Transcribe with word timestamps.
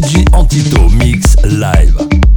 Shawty 0.00 0.62
on 0.78 0.96
my 0.96 1.76
hip 1.76 2.27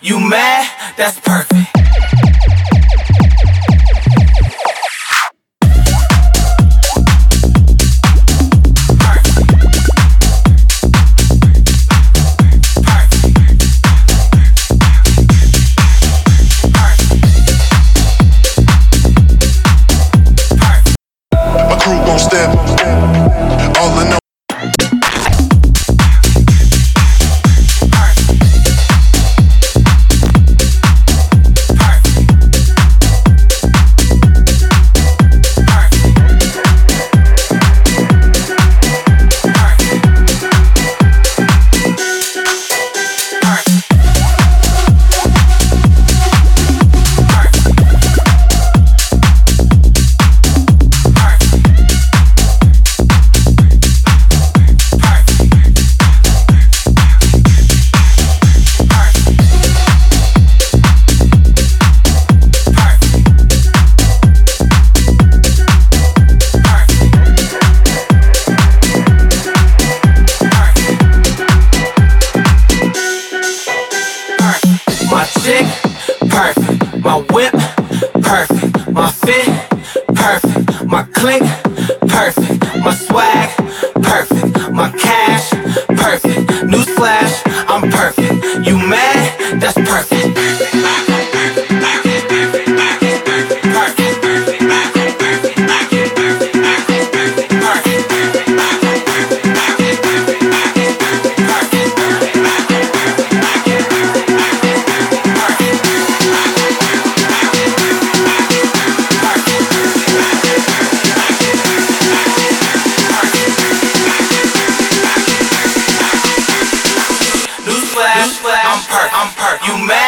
You 0.00 0.20
mad? 0.20 0.94
That's 0.96 1.18
perfect. 1.18 1.87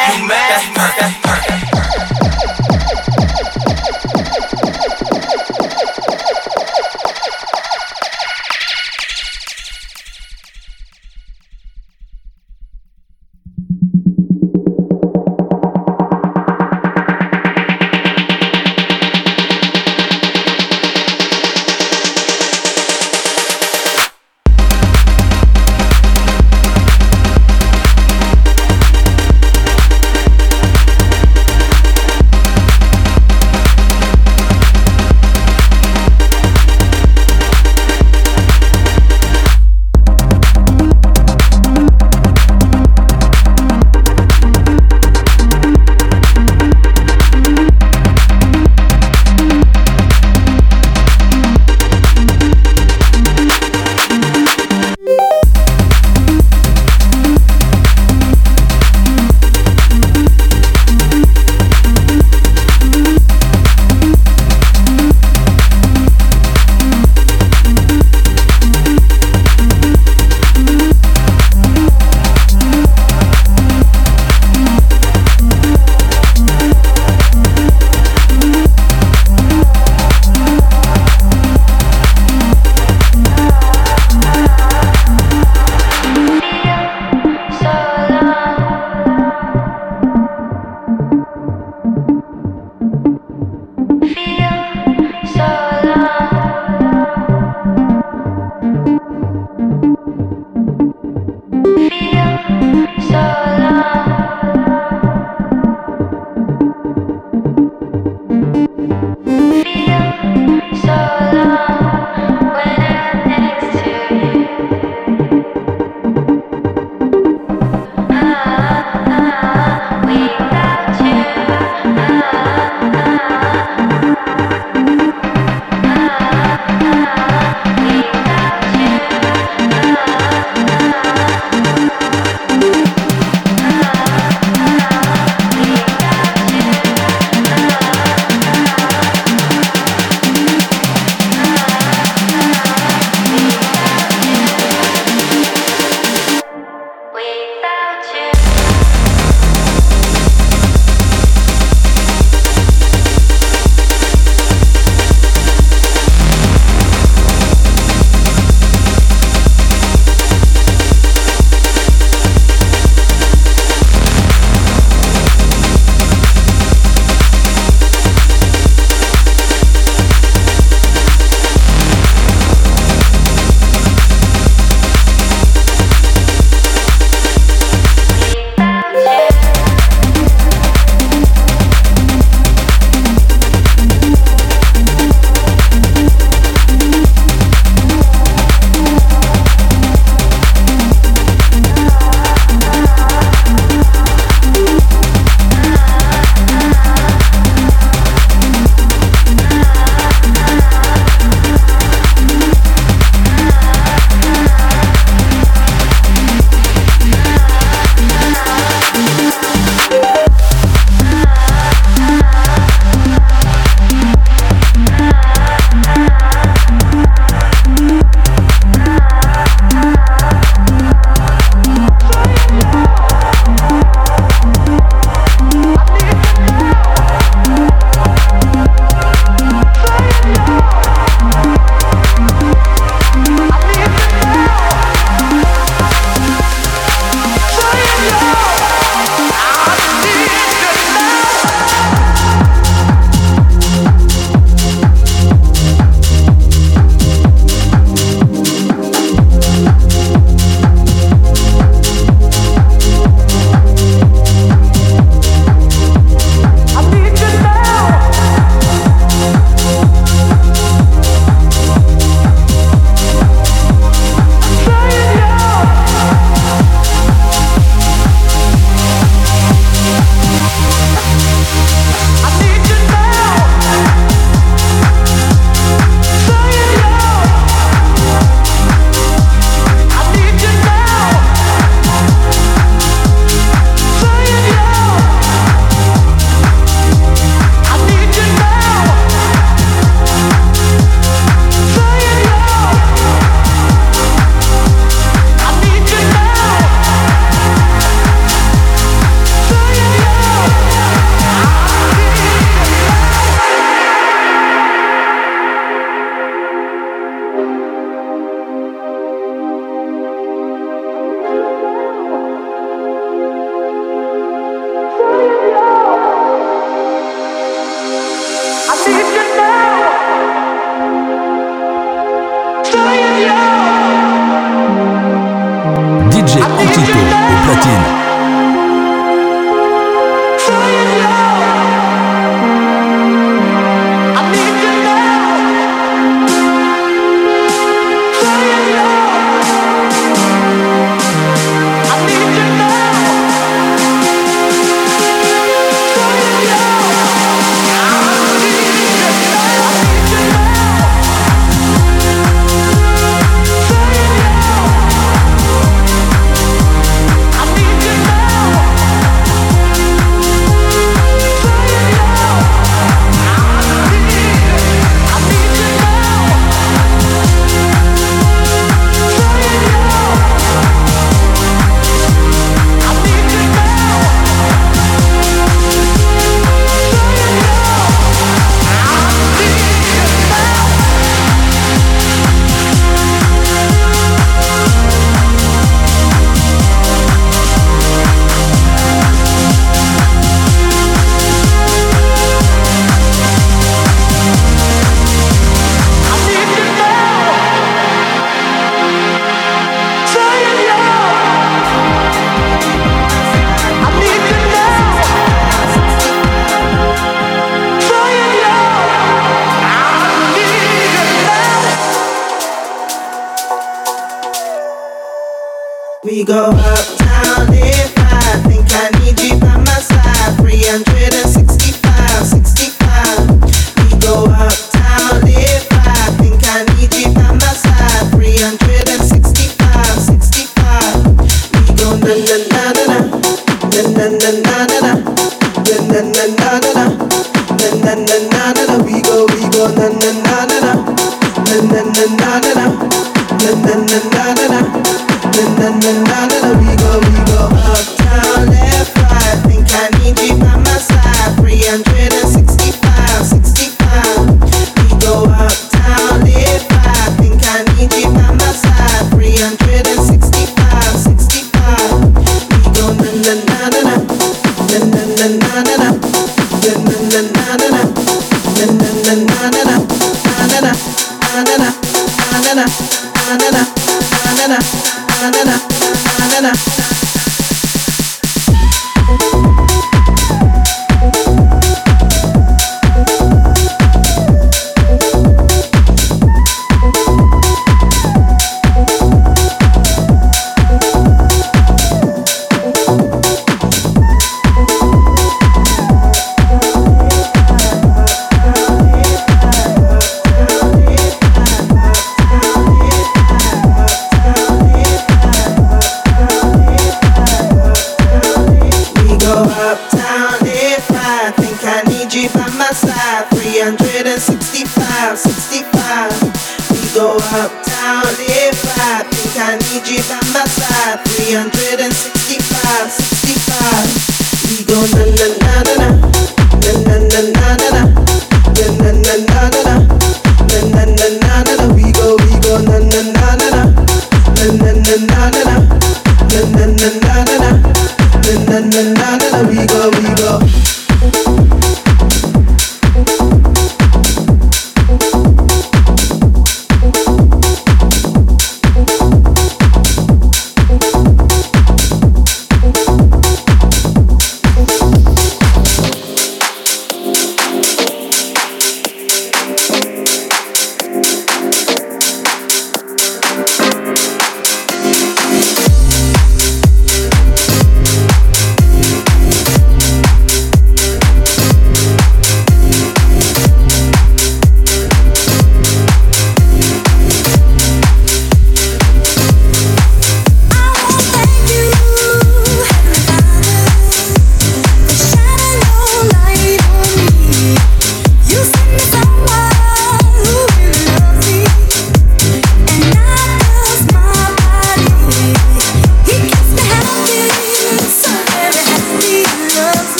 Perfect. 0.00 0.22
You 0.22 0.28
mad? 0.28 0.68
You 0.68 0.74
mad? 0.76 1.19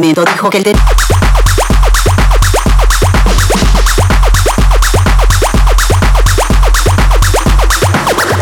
Dijo 0.00 0.48
que 0.48 0.58
el 0.58 0.64
de 0.64 0.72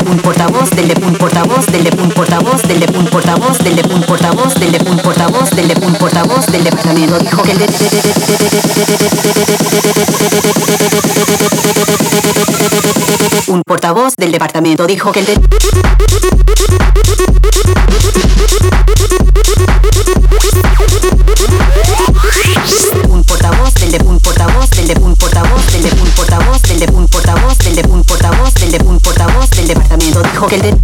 un 0.07 0.19
portavoz 0.19 0.71
del 0.71 0.95
un 1.03 1.17
portavoz 1.17 1.67
del 1.67 1.91
un 1.99 2.11
portavoz 2.11 2.63
del 2.63 2.87
un 2.95 3.07
portavoz 3.11 3.59
del 3.59 3.83
un 3.91 4.07
portavoz 4.07 4.55
del 4.55 4.79
un 4.87 5.03
portavoz 5.03 5.51
del 5.51 5.75
un 5.83 5.95
portavoz 5.95 6.47
del 6.47 6.65
departamento 6.65 7.19
dijo 7.19 7.43
que 7.43 7.51
el 7.51 7.59
de 7.59 7.67
un 13.49 13.63
portavoz 13.67 14.15
del 14.17 14.31
departamento 14.31 14.87
dijo 14.87 15.11
que 15.11 15.21
el 15.21 15.27
de 15.27 15.35
un 23.09 23.23
portavoz 23.23 23.73
del 23.75 23.93
de 23.93 23.99
un 24.05 24.19
portavoz 24.19 24.71
del 24.71 24.89
de 24.89 24.95
un 25.01 25.15
portavoz 25.15 25.67
del 25.73 25.83
de 25.85 25.91
un 26.03 26.11
portavoz 26.11 26.63
del 26.63 26.81
de 26.81 26.91
un 26.91 27.07
portavoz 27.07 27.59
del 27.59 27.77
de 27.77 27.89
un 27.89 28.03
portavoz 28.03 28.55
del 28.55 28.73
de 28.73 28.79
un 28.85 28.99
portavoz 28.99 29.51
del 29.51 29.69
departamento 29.69 30.23
dijo 30.23 30.47
que 30.49 30.57
el 30.57 30.63
de 30.63 30.77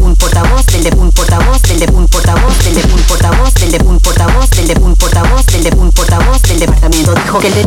un 0.00 0.16
portavoz 0.16 0.66
del 0.66 0.84
de 0.84 0.90
un 0.96 1.10
portavoz 1.10 1.62
del 1.62 1.80
de 1.80 1.86
un 1.92 2.06
portavoz 2.06 2.58
del 2.64 2.74
de 2.74 2.84
un 2.94 3.02
portavoz 3.02 3.54
del 3.54 3.72
de 3.72 3.84
un 3.84 3.98
portavoz 3.98 4.50
del 4.50 4.68
de 4.68 4.74
un 4.80 4.94
portavoz 4.94 5.46
del 5.46 5.64
de 5.64 5.76
un 5.76 5.90
portavoz 5.90 6.42
del 6.42 6.60
departamento 6.60 7.14
dijo 7.14 7.38
que 7.40 7.48
el 7.48 7.54
de 7.54 7.63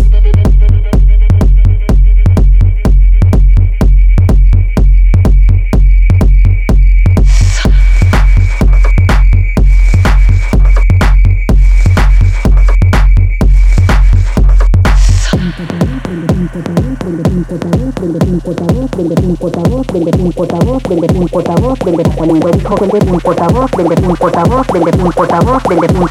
de 20.05 20.21
un 20.21 20.31
portavoz 20.31 20.83
del 20.83 21.17
un 21.17 21.27
portavoz 21.27 21.79
dijo 21.79 22.73
un 22.73 23.19
portavoz 23.19 23.71
un 23.71 23.71
portavoz 23.71 23.71
un 23.77 24.15
portavoz 24.15 24.73
un 24.73 25.12
portavoz 25.12 25.53
un 25.57 26.10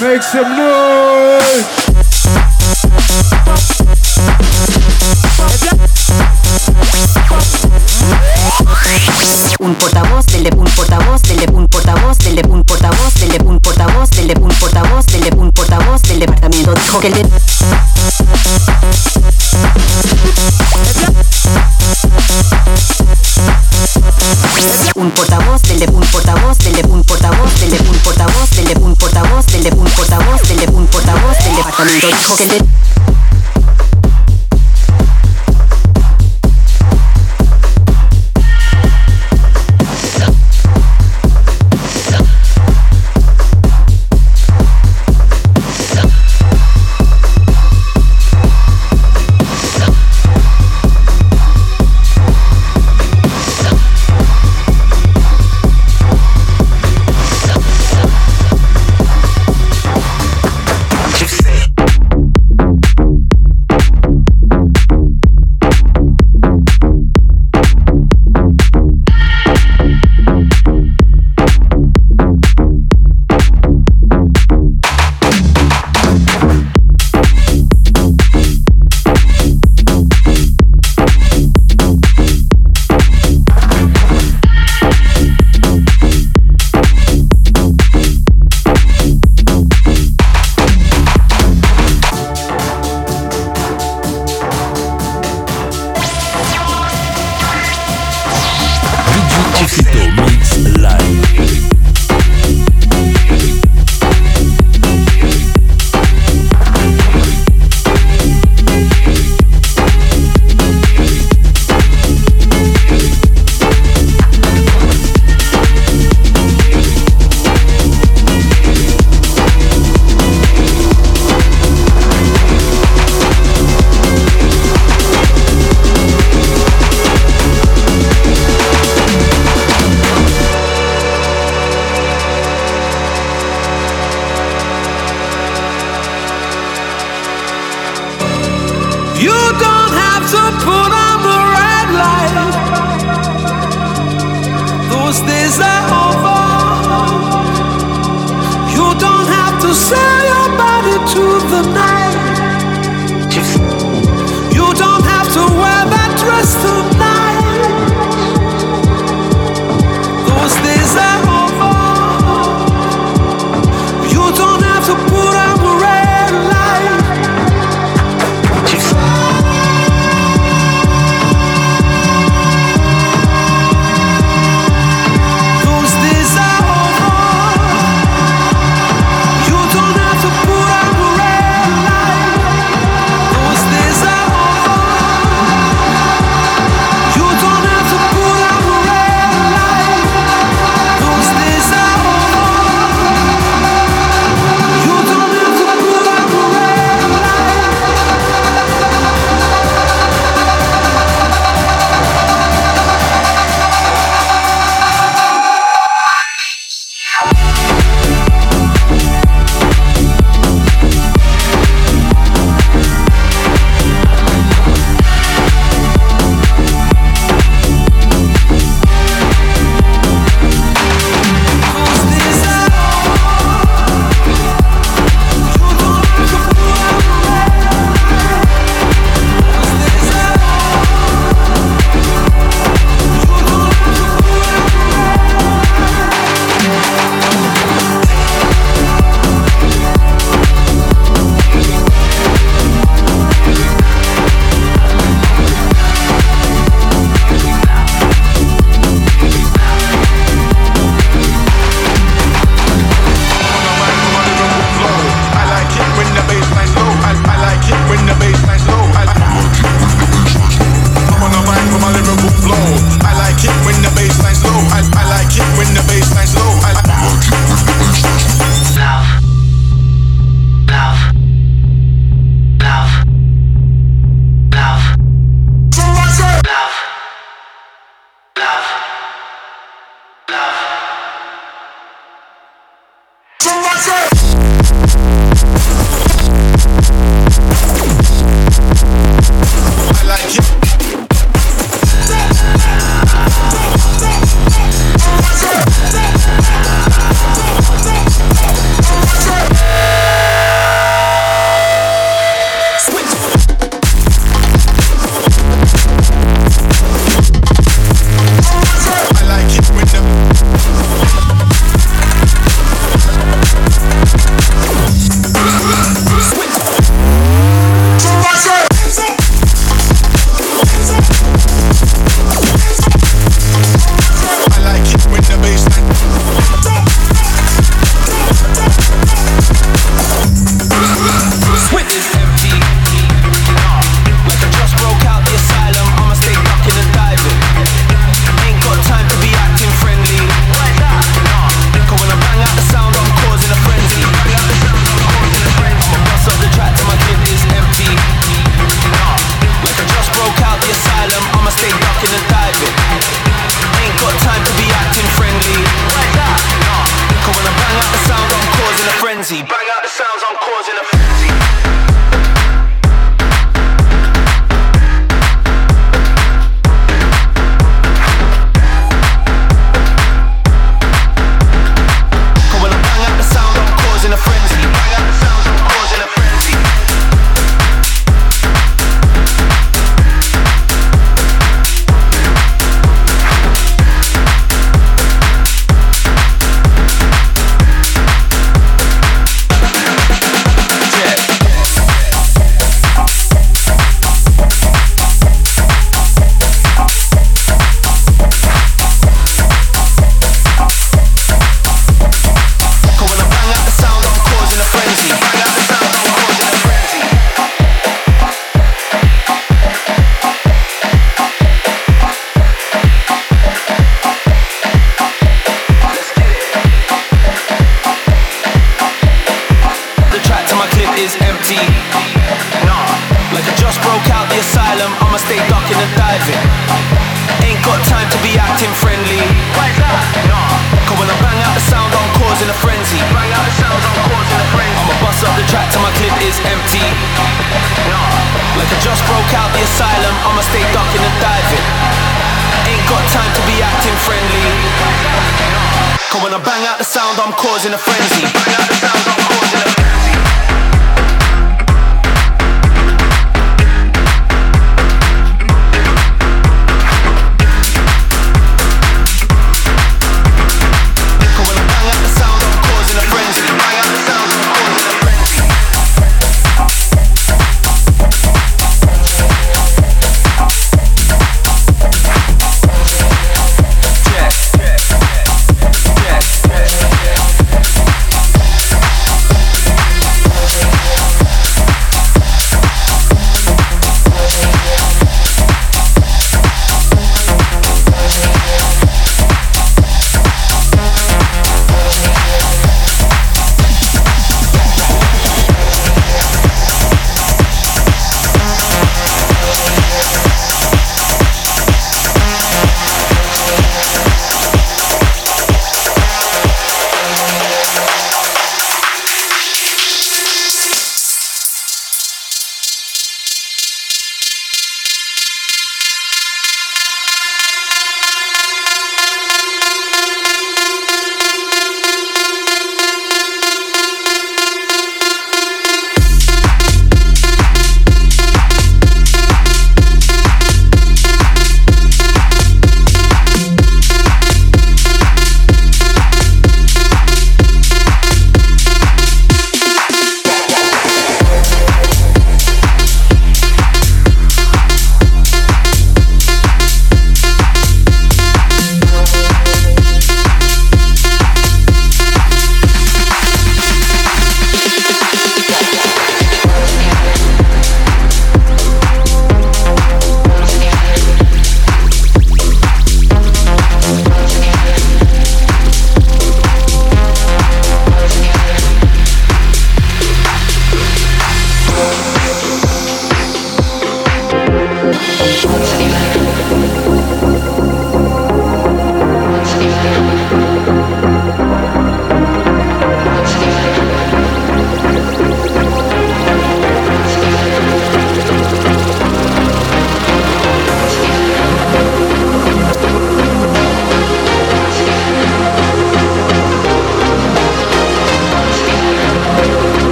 Make 0.00 0.22
some 0.22 0.56
noise! 0.56 1.99
Del 10.42 10.50
de 10.50 10.56
un 10.56 10.64
portavoz 10.68 11.22
del 11.22 11.36
de 11.38 11.52
un 11.52 11.66
portavoz 11.68 12.18
del 12.18 12.36
de 12.36 12.48
un 12.48 12.64
portavoz 12.64 13.14
del 13.14 13.28
de 13.30 13.44
un 13.44 13.58
portavoz 13.60 14.10
del 14.10 14.26
de 14.28 14.40
un 14.40 14.50
portavoz 14.50 15.06
del 15.06 15.22
de 15.22 15.36
un 15.36 15.52
portavoz 15.52 16.02
del 16.02 16.20
departamento 16.20 16.74
dijo 16.74 17.00
que 17.00 17.08
el 17.08 17.14
de 17.14 17.28
un 24.94 25.10
portavoz 25.10 25.62
del 25.62 25.78
de 25.80 25.86
un 25.88 26.00
portavoz 26.10 26.58
del 26.58 26.74
de 26.74 26.82
un 26.88 27.04
portavoz 27.04 27.60
del 27.60 27.70
de 27.70 27.78
un 27.80 27.98
portavoz 27.98 28.50
del 28.56 28.64
de 28.66 28.74
un 28.80 28.94
portavoz 28.96 29.46
del 29.46 29.64
de 29.64 29.70
un 29.70 29.90
portavoz 29.90 30.42
del 30.48 30.58
de 30.58 30.66
un 30.72 30.86
portavoz 30.86 31.38
del 31.44 31.56
departamento 31.56 32.06
dijo 32.06 32.36
que 32.36 32.42
el 32.44 32.48
de 32.48 32.58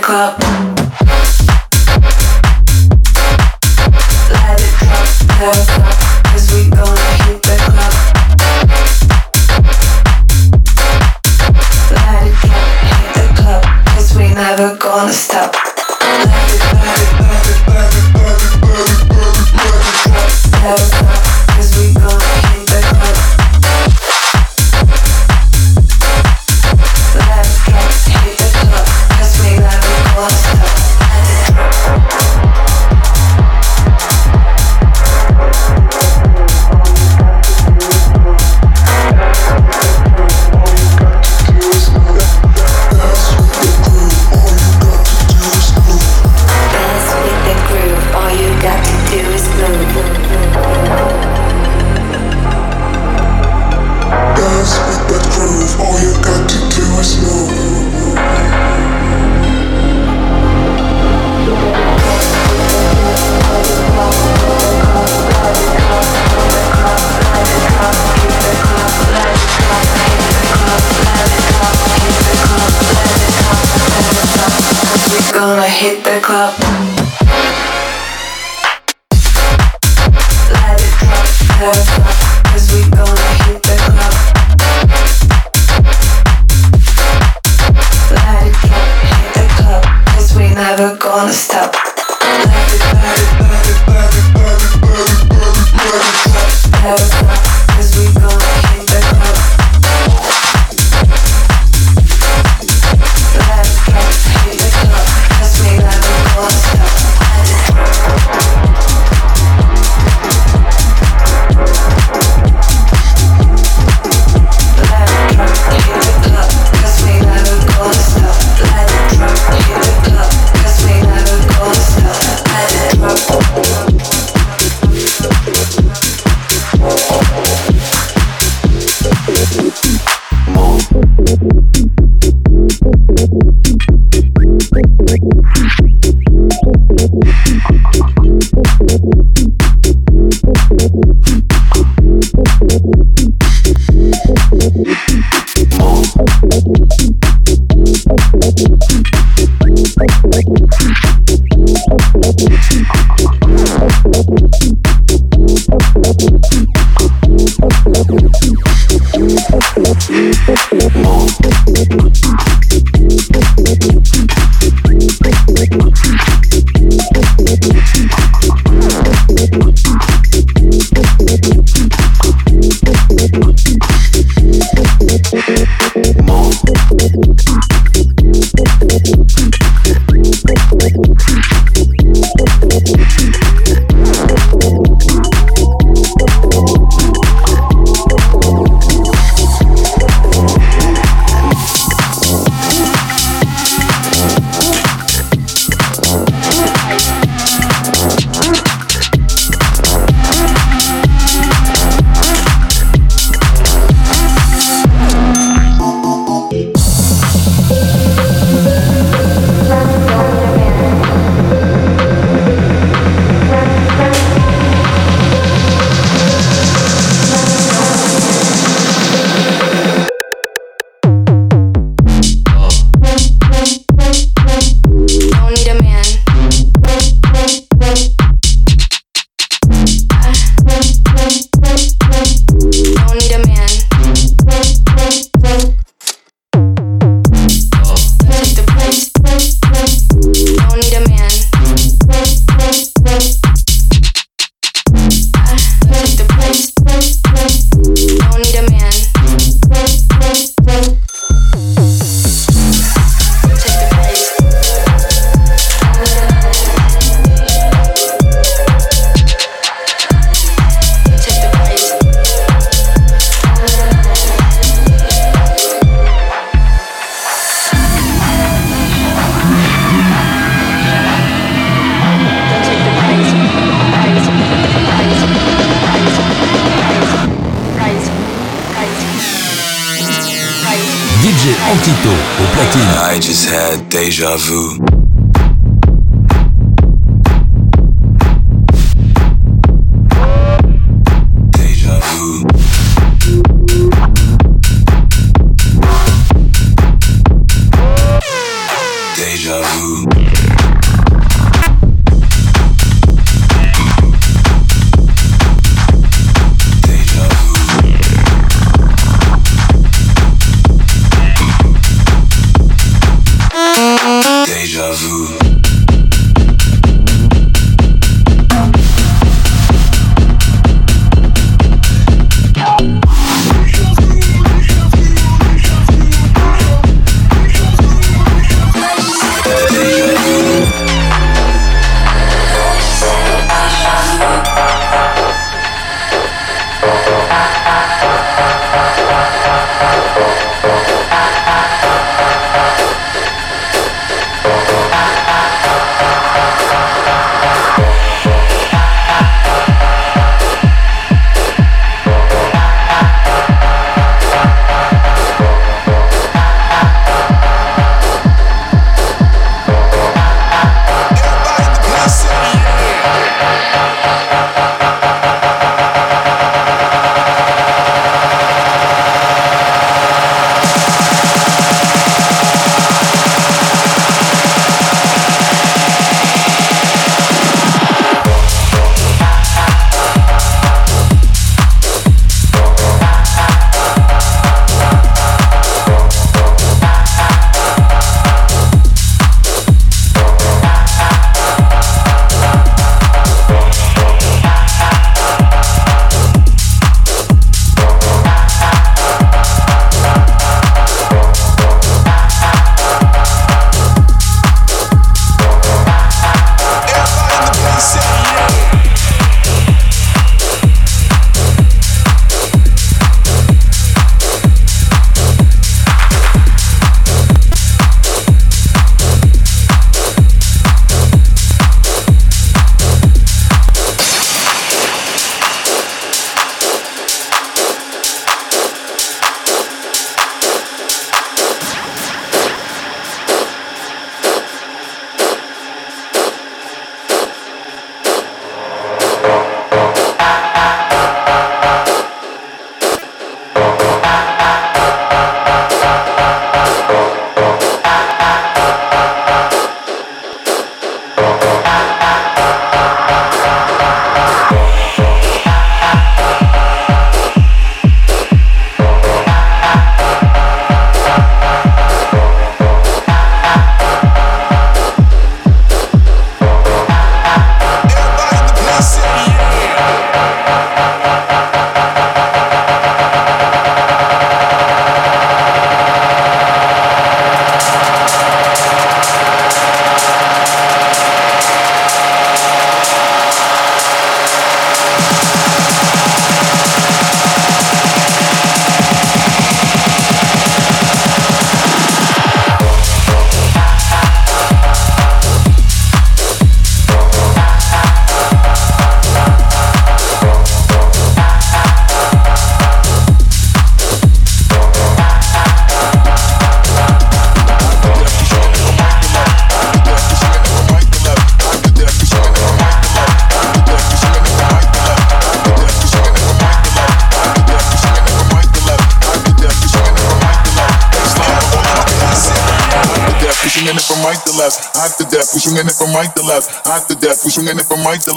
never 0.00 0.49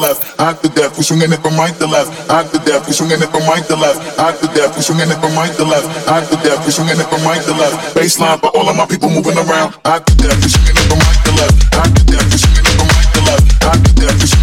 left, 0.04 0.36
to 0.36 0.68
death, 0.76 0.97
we 0.99 1.04
swinging 1.04 1.32
it 1.32 1.39
from 1.39 1.56
right 1.56 1.72
to 1.80 1.88
left, 1.88 2.12
to 2.51 2.60
death, 2.68 2.84
we 2.84 2.91
swinging 2.91 3.24
it 3.24 3.32
from 3.32 3.47
right 3.47 3.64
to 3.64 3.76
left, 3.80 4.04
to 4.20 4.47
death, 4.51 4.76
we 4.76 4.84
swinging 4.84 5.08
it 5.08 5.20
from 5.24 5.32
right 5.39 5.56
to 5.56 5.64
left, 5.64 5.88
to 6.28 6.36
death, 6.43 6.60
we 6.68 6.72
swinging 6.76 6.99
it 6.99 7.08
from 7.08 7.24
right 7.24 7.39
to 7.39 7.54
left. 7.56 7.95
Baseline 7.95 8.39
for 8.43 8.51
all 8.51 8.68
of 8.68 8.76
my 8.76 8.86
people 8.86 9.08
moving 9.08 9.39
around, 9.39 9.80
hot 9.88 10.04
to 10.04 10.14
death, 10.20 10.36
we 10.43 10.49
swinging 10.51 10.76
it 10.76 10.88
from 10.91 10.99
right 10.99 11.22
to 11.24 11.32
left, 11.39 11.56
to 11.95 12.04
death, 12.04 12.28
we 12.28 12.38
swinging 12.38 12.68
it 12.68 12.76
from 12.76 12.88
right 12.91 13.10
to 13.16 13.22
left, 13.24 13.47
to 13.47 13.91
death, 13.95 14.16
we 14.20 14.28
swinging 14.28 14.43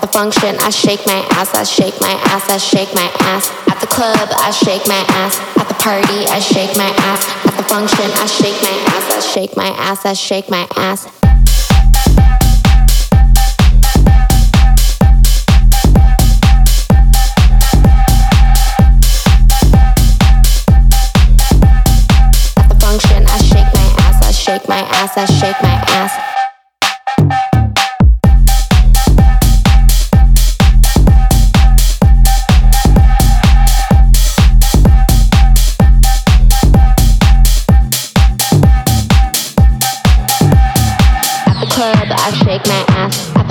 At 0.00 0.06
the 0.10 0.18
function, 0.18 0.56
I 0.60 0.70
shake 0.70 1.04
my 1.04 1.20
ass. 1.32 1.54
I 1.54 1.62
shake 1.62 2.00
my 2.00 2.16
ass. 2.32 2.48
I 2.48 2.56
shake 2.56 2.94
my 2.94 3.10
ass. 3.20 3.50
At 3.68 3.80
the 3.82 3.86
club, 3.86 4.30
I 4.32 4.50
shake 4.50 4.88
my 4.88 5.04
ass. 5.08 5.38
At 5.58 5.68
the 5.68 5.74
party, 5.74 6.24
I 6.24 6.40
shake 6.40 6.74
my 6.74 6.88
ass. 7.04 7.28
At 7.44 7.58
the 7.58 7.62
function, 7.64 8.10
I 8.14 8.24
shake 8.24 8.56
my 8.62 8.72
ass. 8.96 9.12
I 9.12 9.20
shake 9.20 9.56
my 9.58 9.68
ass. 9.76 10.06
I 10.06 10.14
shake 10.14 10.48
my 10.48 10.66
ass. 10.76 11.04
At 22.56 22.68
the 22.70 22.76
function, 22.80 23.26
I 23.26 23.36
shake 23.36 23.70
my 23.74 23.86
ass. 23.98 24.24
I 24.26 24.32
shake 24.32 24.66
my 24.66 24.78
ass. 24.78 25.18
I 25.18 25.26
shake 25.26 25.62
my 25.62 25.68
ass. 25.68 25.89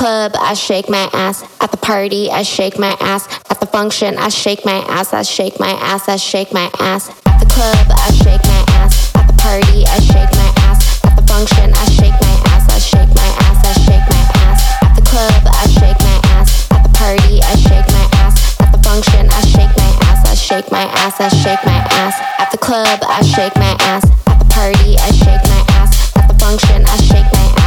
club, 0.00 0.32
I 0.40 0.54
shake 0.54 0.88
my 0.88 1.10
ass. 1.12 1.44
At 1.60 1.72
the 1.72 1.76
party, 1.76 2.30
I 2.30 2.42
shake 2.42 2.78
my 2.78 2.96
ass. 3.00 3.28
At 3.50 3.60
the 3.60 3.66
function, 3.66 4.16
I 4.16 4.30
shake 4.30 4.64
my 4.64 4.80
ass. 4.88 5.12
I 5.12 5.20
shake 5.20 5.60
my 5.60 5.72
ass. 5.92 6.08
I 6.08 6.16
shake 6.16 6.54
my 6.54 6.70
ass. 6.80 7.10
At 7.26 7.36
the 7.38 7.44
club, 7.44 7.86
I 8.06 8.08
shake 8.16 8.40
my 8.48 8.64
ass. 8.80 9.12
At 9.14 9.26
the 9.28 9.36
party, 9.36 9.84
I 9.84 10.00
shake 10.00 10.32
my 10.40 10.50
ass. 10.64 11.04
At 11.04 11.16
the 11.20 11.24
function, 11.28 11.68
I 11.76 11.84
shake 11.92 12.16
my 12.16 12.36
ass. 12.48 12.64
I 12.72 12.78
shake 12.80 13.12
my 13.12 13.28
ass. 13.44 13.60
I 13.60 13.72
shake 13.84 14.06
my 14.08 14.24
ass. 14.40 14.60
At 14.80 14.96
the 14.96 15.04
club, 15.04 15.42
I 15.44 15.64
shake 15.68 16.00
my 16.00 16.16
ass. 16.32 16.48
At 16.72 16.82
the 16.82 16.92
party, 16.96 17.34
I 17.44 17.54
shake 17.60 17.88
my 17.92 18.06
ass. 18.24 18.56
At 18.64 18.72
the 18.72 18.80
function, 18.80 19.28
I 19.28 19.40
shake 19.52 19.74
my 19.76 19.90
ass. 20.08 20.20
I 20.24 20.34
shake 20.34 20.72
my 20.72 20.86
ass. 21.04 21.20
I 21.20 21.28
shake 21.28 21.62
my 21.68 21.80
ass. 22.00 22.16
At 22.40 22.50
the 22.50 22.56
club, 22.56 23.00
I 23.04 23.20
shake 23.20 23.56
my 23.56 23.76
ass. 23.92 24.08
At 24.32 24.38
the 24.40 24.48
party, 24.48 24.96
I 24.96 25.10
shake 25.12 25.44
my 25.44 25.60
ass. 25.76 25.92
At 26.16 26.24
the 26.24 26.36
function, 26.40 26.88
I 26.88 26.96
shake 27.04 27.28
my 27.36 27.44
ass. 27.52 27.59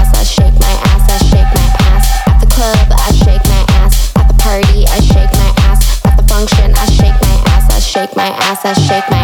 Shake 3.11 3.45
my 3.45 3.65
ass. 3.81 4.11
At 4.15 4.27
the 4.27 4.33
party, 4.35 4.85
I 4.87 4.99
shake 5.01 5.33
my 5.33 5.53
ass 5.67 5.83
at 6.05 6.17
the 6.17 6.23
function, 6.23 6.73
I 6.75 6.85
shake 6.85 7.19
my 7.21 7.35
ass, 7.51 7.69
I 7.69 7.79
shake 7.79 8.15
my 8.15 8.29
ass, 8.47 8.65
I 8.65 8.73
shake 8.73 9.09
my 9.09 9.22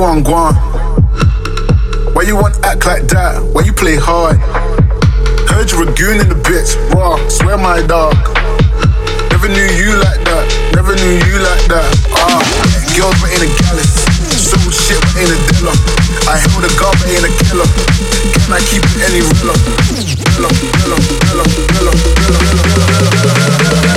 you 0.00 0.06
on 0.06 0.24
guan? 0.24 0.54
Why 2.14 2.22
you 2.22 2.34
want 2.34 2.56
act 2.64 2.86
like 2.86 3.04
that? 3.12 3.36
Why 3.52 3.64
you 3.68 3.72
play 3.72 3.96
hard? 4.00 4.40
Heard 5.44 5.68
you 5.68 5.84
a 5.84 5.86
goon 5.92 6.24
in 6.24 6.28
the 6.28 6.40
bitch, 6.40 6.72
raw, 6.94 7.20
swear 7.28 7.58
my 7.58 7.84
dog. 7.84 8.16
Never 9.28 9.48
knew 9.52 9.68
you 9.76 9.92
like 10.00 10.24
that, 10.24 10.48
never 10.72 10.96
knew 10.96 11.20
you 11.28 11.36
like 11.44 11.68
that. 11.68 11.84
Ah, 12.16 12.40
uh, 12.40 12.40
girls 12.96 13.12
but 13.20 13.28
ain't 13.28 13.44
a 13.44 13.50
gallus, 13.60 13.92
so 14.32 14.56
shit 14.72 14.96
but 15.04 15.20
ain't 15.20 15.36
a 15.36 15.38
dealer. 15.52 15.76
I 16.24 16.40
held 16.48 16.64
a 16.64 16.72
gun 16.80 16.96
but 16.96 17.08
ain't 17.12 17.28
a 17.28 17.32
killer. 17.44 17.68
Can 18.40 18.56
I 18.56 18.60
keep 18.72 18.80
it 18.80 19.04
any 19.04 19.20
realer? 19.20 19.52
Realer, 20.40 20.48
realer, 20.80 20.96
realer, 21.28 21.44
realer, 21.76 21.92
realer. 22.72 23.89